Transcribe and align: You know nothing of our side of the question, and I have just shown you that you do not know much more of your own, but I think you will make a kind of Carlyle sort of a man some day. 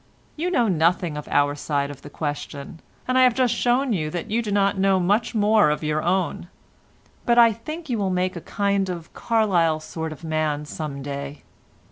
You 0.35 0.49
know 0.49 0.67
nothing 0.67 1.15
of 1.15 1.27
our 1.27 1.53
side 1.53 1.91
of 1.91 2.01
the 2.01 2.09
question, 2.09 2.79
and 3.07 3.19
I 3.19 3.21
have 3.23 3.35
just 3.35 3.53
shown 3.53 3.93
you 3.93 4.09
that 4.09 4.31
you 4.31 4.41
do 4.41 4.51
not 4.51 4.75
know 4.79 4.99
much 4.99 5.35
more 5.35 5.69
of 5.69 5.83
your 5.83 6.01
own, 6.01 6.47
but 7.23 7.37
I 7.37 7.53
think 7.53 7.87
you 7.87 7.99
will 7.99 8.09
make 8.09 8.35
a 8.35 8.41
kind 8.41 8.89
of 8.89 9.13
Carlyle 9.13 9.79
sort 9.79 10.11
of 10.11 10.23
a 10.23 10.27
man 10.27 10.65
some 10.65 11.03
day. 11.03 11.43